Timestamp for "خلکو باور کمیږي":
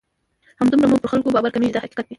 1.11-1.73